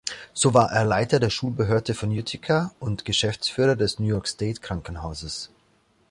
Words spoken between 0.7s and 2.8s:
er Leiter der Schulbehörde von Utica